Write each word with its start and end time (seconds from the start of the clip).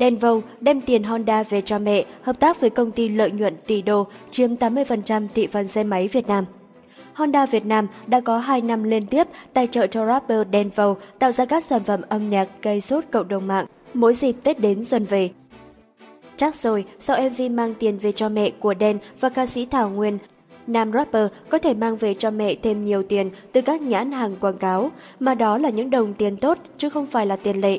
Denvo 0.00 0.40
đem 0.60 0.80
tiền 0.80 1.02
Honda 1.02 1.42
về 1.42 1.60
cho 1.60 1.78
mẹ, 1.78 2.04
hợp 2.22 2.40
tác 2.40 2.60
với 2.60 2.70
công 2.70 2.90
ty 2.90 3.08
lợi 3.08 3.30
nhuận 3.30 3.56
tỷ 3.66 3.82
đô, 3.82 4.06
chiếm 4.30 4.54
80% 4.54 5.28
thị 5.34 5.46
phần 5.46 5.68
xe 5.68 5.84
máy 5.84 6.08
Việt 6.08 6.28
Nam. 6.28 6.44
Honda 7.14 7.46
Việt 7.46 7.66
Nam 7.66 7.86
đã 8.06 8.20
có 8.20 8.38
2 8.38 8.60
năm 8.60 8.82
liên 8.82 9.06
tiếp 9.06 9.26
tài 9.52 9.66
trợ 9.66 9.86
cho 9.86 10.06
rapper 10.06 10.46
Denvo 10.52 10.94
tạo 11.18 11.32
ra 11.32 11.44
các 11.44 11.64
sản 11.64 11.84
phẩm 11.84 12.00
âm 12.08 12.30
nhạc 12.30 12.48
gây 12.62 12.80
sốt 12.80 13.04
cộng 13.10 13.28
đồng 13.28 13.46
mạng 13.46 13.66
mỗi 13.94 14.14
dịp 14.14 14.32
Tết 14.32 14.60
đến 14.60 14.84
xuân 14.84 15.04
về. 15.04 15.30
Chắc 16.36 16.54
rồi, 16.54 16.84
sau 16.98 17.30
MV 17.30 17.42
mang 17.50 17.74
tiền 17.74 17.98
về 17.98 18.12
cho 18.12 18.28
mẹ 18.28 18.50
của 18.50 18.74
Đen 18.74 18.98
và 19.20 19.28
ca 19.28 19.46
sĩ 19.46 19.66
Thảo 19.66 19.90
Nguyên, 19.90 20.18
nam 20.66 20.92
rapper 20.92 21.26
có 21.48 21.58
thể 21.58 21.74
mang 21.74 21.96
về 21.96 22.14
cho 22.14 22.30
mẹ 22.30 22.54
thêm 22.62 22.84
nhiều 22.84 23.02
tiền 23.02 23.30
từ 23.52 23.60
các 23.60 23.82
nhãn 23.82 24.12
hàng 24.12 24.36
quảng 24.40 24.58
cáo, 24.58 24.90
mà 25.20 25.34
đó 25.34 25.58
là 25.58 25.70
những 25.70 25.90
đồng 25.90 26.14
tiền 26.14 26.36
tốt 26.36 26.58
chứ 26.76 26.90
không 26.90 27.06
phải 27.06 27.26
là 27.26 27.36
tiền 27.36 27.60
lệ. 27.60 27.78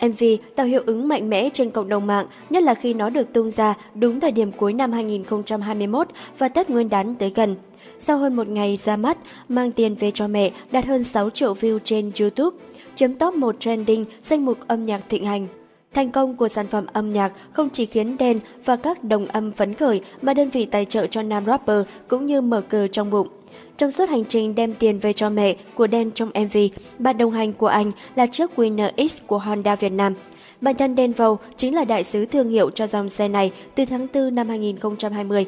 MV 0.00 0.24
tạo 0.56 0.66
hiệu 0.66 0.82
ứng 0.86 1.08
mạnh 1.08 1.30
mẽ 1.30 1.50
trên 1.52 1.70
cộng 1.70 1.88
đồng 1.88 2.06
mạng, 2.06 2.26
nhất 2.50 2.62
là 2.62 2.74
khi 2.74 2.94
nó 2.94 3.10
được 3.10 3.32
tung 3.32 3.50
ra 3.50 3.74
đúng 3.94 4.20
thời 4.20 4.32
điểm 4.32 4.52
cuối 4.52 4.72
năm 4.72 4.92
2021 4.92 6.08
và 6.38 6.48
Tết 6.48 6.70
Nguyên 6.70 6.88
đán 6.88 7.14
tới 7.14 7.32
gần. 7.34 7.56
Sau 7.98 8.18
hơn 8.18 8.36
một 8.36 8.48
ngày 8.48 8.78
ra 8.84 8.96
mắt, 8.96 9.18
mang 9.48 9.72
tiền 9.72 9.94
về 9.94 10.10
cho 10.10 10.28
mẹ 10.28 10.50
đạt 10.70 10.84
hơn 10.84 11.04
6 11.04 11.30
triệu 11.30 11.54
view 11.54 11.78
trên 11.84 12.12
YouTube, 12.20 12.56
chiếm 12.94 13.14
top 13.14 13.34
1 13.34 13.56
trending 13.60 14.04
danh 14.22 14.44
mục 14.44 14.58
âm 14.66 14.82
nhạc 14.82 15.00
thịnh 15.08 15.24
hành. 15.24 15.46
Thành 15.94 16.10
công 16.10 16.36
của 16.36 16.48
sản 16.48 16.66
phẩm 16.66 16.86
âm 16.92 17.12
nhạc 17.12 17.32
không 17.52 17.70
chỉ 17.70 17.86
khiến 17.86 18.16
Đen 18.16 18.38
và 18.64 18.76
các 18.76 19.04
đồng 19.04 19.26
âm 19.26 19.52
phấn 19.52 19.74
khởi 19.74 20.00
mà 20.22 20.34
đơn 20.34 20.50
vị 20.50 20.66
tài 20.66 20.84
trợ 20.84 21.06
cho 21.06 21.22
nam 21.22 21.44
rapper 21.46 21.86
cũng 22.08 22.26
như 22.26 22.40
mở 22.40 22.60
cờ 22.60 22.88
trong 22.88 23.10
bụng. 23.10 23.28
Trong 23.76 23.90
suốt 23.90 24.08
hành 24.08 24.24
trình 24.24 24.54
đem 24.54 24.74
tiền 24.74 24.98
về 24.98 25.12
cho 25.12 25.30
mẹ 25.30 25.56
của 25.74 25.86
Đen 25.86 26.10
trong 26.10 26.28
MV, 26.28 26.58
bạn 26.98 27.18
đồng 27.18 27.32
hành 27.32 27.52
của 27.52 27.66
anh 27.66 27.90
là 28.14 28.26
chiếc 28.26 28.50
Winner 28.56 29.08
X 29.08 29.18
của 29.26 29.38
Honda 29.38 29.76
Việt 29.76 29.92
Nam. 29.92 30.14
Bản 30.60 30.74
thân 30.74 30.96
Denvo 30.96 31.36
chính 31.56 31.74
là 31.74 31.84
đại 31.84 32.04
sứ 32.04 32.26
thương 32.26 32.48
hiệu 32.48 32.70
cho 32.70 32.86
dòng 32.86 33.08
xe 33.08 33.28
này 33.28 33.52
từ 33.74 33.84
tháng 33.84 34.06
4 34.14 34.34
năm 34.34 34.48
2020. 34.48 35.46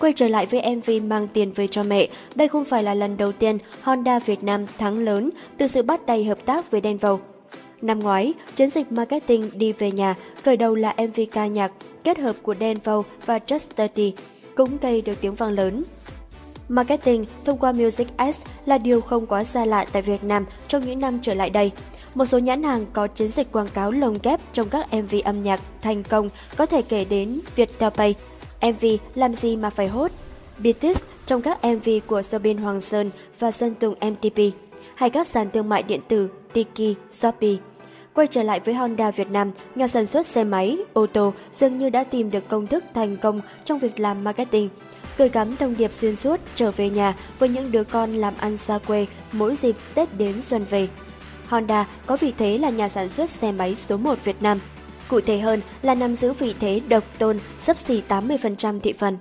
Quay 0.00 0.12
trở 0.12 0.28
lại 0.28 0.46
với 0.46 0.76
MV 0.76 0.90
mang 1.06 1.28
tiền 1.28 1.52
về 1.52 1.68
cho 1.68 1.82
mẹ, 1.82 2.08
đây 2.34 2.48
không 2.48 2.64
phải 2.64 2.82
là 2.82 2.94
lần 2.94 3.16
đầu 3.16 3.32
tiên 3.32 3.58
Honda 3.82 4.18
Việt 4.18 4.42
Nam 4.42 4.66
thắng 4.78 4.98
lớn 4.98 5.30
từ 5.58 5.66
sự 5.66 5.82
bắt 5.82 6.00
tay 6.06 6.24
hợp 6.24 6.38
tác 6.44 6.70
với 6.70 6.80
Denvo. 6.84 7.18
Năm 7.82 8.00
ngoái, 8.00 8.32
chiến 8.56 8.70
dịch 8.70 8.92
marketing 8.92 9.50
đi 9.54 9.72
về 9.72 9.92
nhà, 9.92 10.14
khởi 10.42 10.56
đầu 10.56 10.74
là 10.74 10.94
MV 10.98 11.20
ca 11.32 11.46
nhạc 11.46 11.72
kết 12.04 12.18
hợp 12.18 12.36
của 12.42 12.54
Denvo 12.60 13.02
và 13.26 13.38
Just 13.46 13.58
30, 13.76 14.12
cũng 14.54 14.78
gây 14.82 15.02
được 15.02 15.20
tiếng 15.20 15.34
vang 15.34 15.52
lớn. 15.52 15.82
Marketing 16.68 17.24
thông 17.44 17.58
qua 17.58 17.72
Music 17.72 18.16
Ads 18.16 18.38
là 18.66 18.78
điều 18.78 19.00
không 19.00 19.26
quá 19.26 19.44
xa 19.44 19.64
lạ 19.64 19.86
tại 19.92 20.02
Việt 20.02 20.24
Nam 20.24 20.44
trong 20.68 20.86
những 20.86 21.00
năm 21.00 21.18
trở 21.22 21.34
lại 21.34 21.50
đây. 21.50 21.72
Một 22.14 22.26
số 22.26 22.38
nhãn 22.38 22.62
hàng 22.62 22.86
có 22.92 23.06
chiến 23.06 23.30
dịch 23.30 23.52
quảng 23.52 23.68
cáo 23.74 23.90
lồng 23.90 24.16
ghép 24.22 24.40
trong 24.52 24.68
các 24.68 24.94
MV 24.94 25.14
âm 25.24 25.42
nhạc 25.42 25.60
thành 25.82 26.02
công 26.02 26.28
có 26.56 26.66
thể 26.66 26.82
kể 26.82 27.04
đến 27.04 27.40
Viettel 27.56 27.90
Pay, 27.90 28.14
MV 28.60 28.86
Làm 29.14 29.34
gì 29.34 29.56
mà 29.56 29.70
phải 29.70 29.88
hốt, 29.88 30.10
BTS 30.58 31.02
trong 31.26 31.42
các 31.42 31.58
MV 31.64 31.88
của 32.06 32.22
Sobin 32.22 32.56
Hoàng 32.56 32.80
Sơn 32.80 33.10
và 33.38 33.50
Sơn 33.50 33.74
Tùng 33.74 33.94
MTP, 33.94 34.38
hay 34.94 35.10
các 35.10 35.26
sàn 35.26 35.50
thương 35.50 35.68
mại 35.68 35.82
điện 35.82 36.00
tử 36.08 36.28
Tiki, 36.52 36.96
Shopee. 37.10 37.56
Quay 38.14 38.26
trở 38.26 38.42
lại 38.42 38.60
với 38.60 38.74
Honda 38.74 39.10
Việt 39.10 39.30
Nam, 39.30 39.50
nhà 39.74 39.88
sản 39.88 40.06
xuất 40.06 40.26
xe 40.26 40.44
máy, 40.44 40.78
ô 40.92 41.06
tô 41.06 41.32
dường 41.52 41.78
như 41.78 41.90
đã 41.90 42.04
tìm 42.04 42.30
được 42.30 42.48
công 42.48 42.66
thức 42.66 42.84
thành 42.94 43.16
công 43.16 43.40
trong 43.64 43.78
việc 43.78 44.00
làm 44.00 44.24
marketing. 44.24 44.68
Gửi 45.18 45.28
gắm 45.28 45.56
thông 45.56 45.76
điệp 45.76 45.92
xuyên 46.00 46.16
suốt 46.16 46.40
trở 46.54 46.70
về 46.70 46.90
nhà 46.90 47.14
với 47.38 47.48
những 47.48 47.72
đứa 47.72 47.84
con 47.84 48.14
làm 48.14 48.34
ăn 48.38 48.56
xa 48.56 48.78
quê 48.78 49.06
mỗi 49.32 49.56
dịp 49.62 49.76
Tết 49.94 50.18
đến 50.18 50.42
xuân 50.42 50.64
về. 50.70 50.88
Honda 51.48 51.86
có 52.06 52.16
vị 52.16 52.32
thế 52.38 52.58
là 52.58 52.70
nhà 52.70 52.88
sản 52.88 53.08
xuất 53.08 53.30
xe 53.30 53.52
máy 53.52 53.76
số 53.88 53.96
1 53.96 54.24
Việt 54.24 54.42
Nam. 54.42 54.58
Cụ 55.08 55.20
thể 55.20 55.38
hơn 55.38 55.60
là 55.82 55.94
nắm 55.94 56.16
giữ 56.16 56.32
vị 56.32 56.54
thế 56.60 56.80
độc 56.88 57.04
tôn 57.18 57.38
sấp 57.60 57.78
xỉ 57.78 58.02
80% 58.08 58.80
thị 58.80 58.92
phần. 58.92 59.18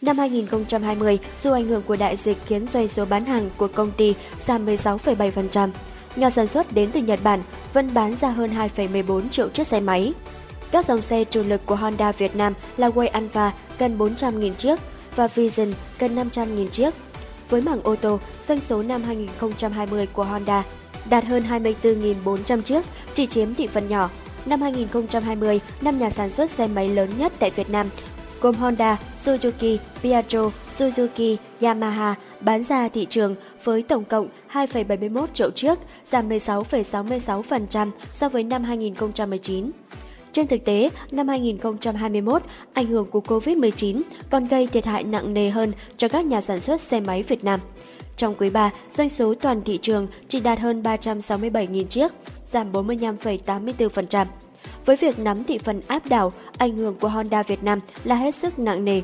Năm 0.00 0.18
2020, 0.18 1.18
dù 1.44 1.52
ảnh 1.52 1.64
hưởng 1.64 1.82
của 1.82 1.96
đại 1.96 2.16
dịch 2.16 2.38
khiến 2.46 2.66
doanh 2.66 2.88
số 2.88 3.04
bán 3.04 3.24
hàng 3.24 3.50
của 3.56 3.68
công 3.68 3.90
ty 3.90 4.14
giảm 4.38 4.66
16,7%, 4.66 5.70
nhà 6.16 6.30
sản 6.30 6.46
xuất 6.46 6.72
đến 6.72 6.90
từ 6.92 7.00
Nhật 7.00 7.20
Bản 7.22 7.40
vẫn 7.72 7.94
bán 7.94 8.16
ra 8.16 8.30
hơn 8.30 8.50
2,14 8.76 9.28
triệu 9.28 9.48
chiếc 9.48 9.66
xe 9.66 9.80
máy. 9.80 10.12
Các 10.70 10.86
dòng 10.86 11.02
xe 11.02 11.24
chủ 11.24 11.42
lực 11.42 11.66
của 11.66 11.76
Honda 11.76 12.12
Việt 12.12 12.36
Nam 12.36 12.52
là 12.76 12.88
Way 12.88 13.08
Alpha 13.12 13.52
gần 13.78 13.98
400.000 13.98 14.54
chiếc 14.54 14.80
và 15.16 15.26
Vision 15.26 15.68
gần 15.98 16.16
500.000 16.16 16.68
chiếc. 16.68 16.90
Với 17.50 17.60
mảng 17.60 17.82
ô 17.82 17.96
tô, 17.96 18.18
doanh 18.48 18.60
số 18.68 18.82
năm 18.82 19.02
2020 19.02 20.06
của 20.12 20.24
Honda 20.24 20.64
đạt 21.10 21.24
hơn 21.24 21.44
24.400 21.82 22.62
chiếc, 22.62 22.82
chỉ 23.14 23.26
chiếm 23.26 23.54
thị 23.54 23.66
phần 23.66 23.88
nhỏ. 23.88 24.10
Năm 24.46 24.60
2020, 24.60 25.60
năm 25.80 25.98
nhà 25.98 26.10
sản 26.10 26.30
xuất 26.30 26.50
xe 26.50 26.66
máy 26.66 26.88
lớn 26.88 27.10
nhất 27.18 27.32
tại 27.38 27.50
Việt 27.50 27.70
Nam 27.70 27.86
gồm 28.40 28.54
Honda, 28.54 28.98
Suzuki, 29.24 29.78
Piaggio, 30.02 30.50
Suzuki, 30.78 31.36
Yamaha 31.60 32.14
bán 32.40 32.62
ra 32.62 32.88
thị 32.88 33.06
trường 33.10 33.34
với 33.64 33.82
tổng 33.82 34.04
cộng 34.04 34.28
2,71 34.52 35.26
triệu 35.26 35.50
chiếc, 35.50 35.78
giảm 36.06 36.28
16,66% 36.28 37.90
so 38.12 38.28
với 38.28 38.42
năm 38.42 38.64
2019. 38.64 39.70
Trên 40.34 40.46
thực 40.46 40.64
tế, 40.64 40.90
năm 41.10 41.28
2021, 41.28 42.42
ảnh 42.72 42.86
hưởng 42.86 43.06
của 43.10 43.20
COVID-19 43.20 44.02
còn 44.30 44.48
gây 44.48 44.66
thiệt 44.66 44.84
hại 44.84 45.04
nặng 45.04 45.34
nề 45.34 45.50
hơn 45.50 45.72
cho 45.96 46.08
các 46.08 46.24
nhà 46.24 46.40
sản 46.40 46.60
xuất 46.60 46.80
xe 46.80 47.00
máy 47.00 47.22
Việt 47.22 47.44
Nam. 47.44 47.60
Trong 48.16 48.34
quý 48.34 48.50
3, 48.50 48.70
doanh 48.96 49.08
số 49.08 49.34
toàn 49.34 49.62
thị 49.62 49.78
trường 49.82 50.06
chỉ 50.28 50.40
đạt 50.40 50.58
hơn 50.58 50.82
367.000 50.82 51.84
chiếc, 51.84 52.12
giảm 52.52 52.72
45,84%. 52.72 54.26
Với 54.86 54.96
việc 54.96 55.18
nắm 55.18 55.44
thị 55.44 55.58
phần 55.58 55.80
áp 55.86 56.06
đảo, 56.08 56.32
ảnh 56.58 56.76
hưởng 56.76 56.94
của 57.00 57.08
Honda 57.08 57.42
Việt 57.42 57.62
Nam 57.62 57.80
là 58.04 58.16
hết 58.16 58.34
sức 58.34 58.58
nặng 58.58 58.84
nề. 58.84 59.02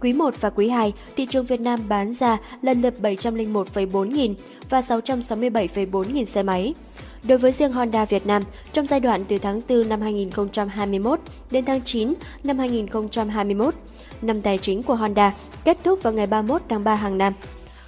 Quý 0.00 0.12
1 0.12 0.34
và 0.40 0.50
quý 0.50 0.68
2, 0.68 0.92
thị 1.16 1.26
trường 1.26 1.46
Việt 1.46 1.60
Nam 1.60 1.80
bán 1.88 2.12
ra 2.12 2.38
lần 2.62 2.82
lượt 2.82 2.94
701,4 3.02 4.04
nghìn 4.04 4.34
và 4.70 4.80
667,4 4.80 6.12
nghìn 6.12 6.26
xe 6.26 6.42
máy. 6.42 6.74
Đối 7.22 7.38
với 7.38 7.52
riêng 7.52 7.72
Honda 7.72 8.04
Việt 8.04 8.26
Nam, 8.26 8.42
trong 8.72 8.86
giai 8.86 9.00
đoạn 9.00 9.24
từ 9.28 9.38
tháng 9.38 9.60
4 9.68 9.88
năm 9.88 10.00
2021 10.00 11.20
đến 11.50 11.64
tháng 11.64 11.80
9 11.80 12.14
năm 12.44 12.58
2021, 12.58 13.74
năm 14.22 14.42
tài 14.42 14.58
chính 14.58 14.82
của 14.82 14.94
Honda 14.94 15.34
kết 15.64 15.84
thúc 15.84 16.02
vào 16.02 16.12
ngày 16.12 16.26
31 16.26 16.62
tháng 16.68 16.84
3 16.84 16.94
hàng 16.94 17.18
năm. 17.18 17.32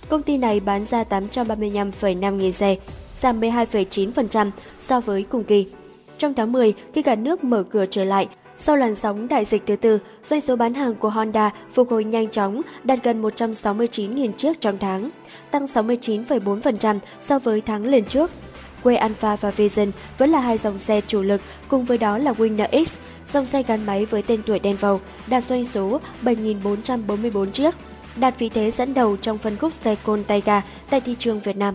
Công 0.09 0.23
ty 0.23 0.37
này 0.37 0.61
bán 0.61 0.87
ra 0.87 1.03
835,5 1.03 2.31
nghìn 2.37 2.53
xe, 2.53 2.77
giảm 3.21 3.41
12,9% 3.41 4.51
so 4.83 5.01
với 5.01 5.23
cùng 5.23 5.45
kỳ. 5.45 5.67
Trong 6.19 6.35
tháng 6.35 6.53
10, 6.53 6.75
khi 6.95 7.03
cả 7.03 7.15
nước 7.15 7.45
mở 7.45 7.63
cửa 7.63 7.87
trở 7.91 8.05
lại, 8.05 8.29
sau 8.57 8.77
làn 8.77 8.95
sóng 8.95 9.29
đại 9.29 9.45
dịch 9.45 9.63
thứ 9.67 9.77
tư, 9.77 9.99
doanh 10.25 10.41
số 10.41 10.57
bán 10.57 10.75
hàng 10.75 10.95
của 10.95 11.11
Honda 11.11 11.51
phục 11.73 11.91
hồi 11.91 12.05
nhanh 12.05 12.31
chóng, 12.31 12.61
đạt 12.85 12.99
gần 13.03 13.23
169.000 13.23 14.33
chiếc 14.33 14.61
trong 14.61 14.79
tháng, 14.79 15.11
tăng 15.51 15.65
69,4% 15.65 16.99
so 17.23 17.39
với 17.39 17.61
tháng 17.61 17.85
liền 17.85 18.05
trước. 18.05 18.31
Way 18.85 18.99
Alpha 18.99 19.37
và 19.37 19.51
Vision 19.51 19.91
vẫn 20.19 20.31
là 20.31 20.41
hai 20.41 20.59
dòng 20.59 20.79
xe 20.79 21.01
chủ 21.07 21.23
lực, 21.23 21.41
cùng 21.69 21.85
với 21.85 21.99
đó 21.99 22.19
là 22.19 22.33
Winner 22.33 22.85
X, 22.85 22.97
dòng 23.33 23.47
xe 23.47 23.63
gắn 23.63 23.87
máy 23.87 24.05
với 24.05 24.23
tên 24.23 24.41
tuổi 24.47 24.59
đen 24.59 24.77
vầu, 24.81 25.01
đạt 25.27 25.45
doanh 25.45 25.65
số 25.65 26.01
7.444 26.23 27.51
chiếc, 27.51 27.75
đạt 28.17 28.39
vị 28.39 28.49
thế 28.49 28.71
dẫn 28.71 28.95
đầu 28.95 29.17
trong 29.17 29.39
phân 29.39 29.57
khúc 29.57 29.73
xe 29.73 29.97
côn 30.05 30.25
tay 30.25 30.43
ga 30.45 30.63
tại 30.91 31.01
thị 31.01 31.15
trường 31.19 31.41
Việt 31.41 31.57
Nam. 31.57 31.75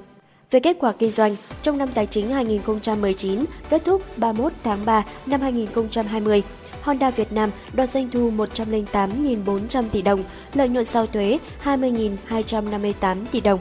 Về 0.52 0.60
kết 0.60 0.78
quả 0.80 0.94
kinh 1.00 1.12
doanh, 1.12 1.36
trong 1.62 1.78
năm 1.78 1.90
tài 1.94 2.06
chính 2.06 2.30
2019 2.30 3.46
kết 3.70 3.86
thúc 3.86 4.04
31 4.18 4.52
tháng 4.64 4.86
3 4.86 5.06
năm 5.26 5.42
2020, 5.42 6.44
Honda 6.82 7.10
Việt 7.10 7.32
Nam 7.32 7.50
đoạt 7.74 7.92
doanh 7.94 8.10
thu 8.10 8.32
108.400 8.32 9.84
tỷ 9.92 10.02
đồng, 10.02 10.24
lợi 10.54 10.70
nhuận 10.70 10.86
sau 10.86 11.08
thuế 11.08 11.40
20.258 11.64 13.18
tỷ 13.32 13.42
đồng. 13.42 13.60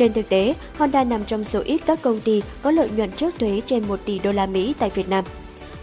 Trên 0.00 0.12
thực 0.12 0.28
tế, 0.28 0.54
Honda 0.78 1.04
nằm 1.04 1.24
trong 1.24 1.44
số 1.44 1.60
ít 1.64 1.80
các 1.86 2.02
công 2.02 2.20
ty 2.20 2.42
có 2.62 2.70
lợi 2.70 2.88
nhuận 2.96 3.12
trước 3.12 3.34
thuế 3.38 3.60
trên 3.66 3.88
1 3.88 4.00
tỷ 4.04 4.18
đô 4.18 4.32
la 4.32 4.46
Mỹ 4.46 4.74
tại 4.78 4.90
Việt 4.90 5.08
Nam. 5.08 5.24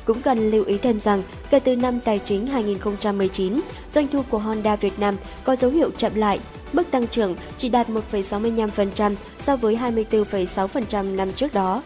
Cũng 0.06 0.22
cần 0.22 0.52
lưu 0.52 0.64
ý 0.66 0.78
thêm 0.78 1.00
rằng, 1.00 1.24
kể 1.50 1.60
từ 1.60 1.76
năm 1.76 2.00
tài 2.00 2.20
chính 2.20 2.48
2019, 2.48 3.60
doanh 3.94 4.08
thu 4.08 4.22
của 4.30 4.38
Honda 4.38 4.76
Việt 4.76 5.00
Nam 5.00 5.16
có 5.44 5.56
dấu 5.56 5.72
hiệu 5.72 5.92
chậm 5.98 6.16
lại, 6.16 6.40
mức 6.74 6.92
tăng 6.92 7.08
trưởng 7.08 7.36
chỉ 7.58 7.70
đạt 7.70 7.90
1,65% 7.90 9.16
so 9.46 9.56
với 9.56 9.76
24,6% 9.76 11.16
năm 11.16 11.32
trước 11.32 11.54
đó. 11.54 11.84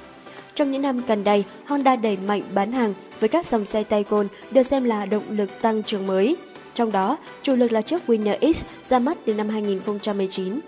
Trong 0.56 0.72
những 0.72 0.82
năm 0.82 1.02
gần 1.08 1.24
đây, 1.24 1.44
Honda 1.66 1.96
đẩy 1.96 2.18
mạnh 2.28 2.42
bán 2.54 2.72
hàng 2.72 2.94
với 3.20 3.30
các 3.30 3.46
dòng 3.46 3.66
xe 3.66 3.84
Taycan 3.84 4.28
được 4.52 4.64
xem 4.64 4.84
là 4.84 5.06
động 5.06 5.24
lực 5.30 5.50
tăng 5.62 5.84
trưởng 5.84 6.08
mới. 6.08 6.36
Trong 6.74 6.92
đó, 6.92 7.18
chủ 7.44 7.56
lực 7.56 7.72
là 7.72 7.82
chiếc 7.82 8.02
Winner 8.08 8.54
X 8.54 8.66
ra 8.90 9.00
mắt 9.00 9.18
từ 9.26 9.34
năm 9.34 9.50
2019. 9.50 10.60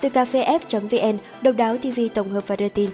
Từ 0.00 0.08
cafef.vn, 0.08 1.18
độc 1.42 1.56
đáo 1.56 1.76
TV 1.78 2.00
tổng 2.14 2.30
hợp 2.30 2.48
và 2.48 2.56
đưa 2.56 2.68
tin. 2.68 2.90